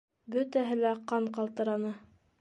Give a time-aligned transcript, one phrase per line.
[0.35, 1.97] Бөтәһе лә ҡан ҡалтыраны.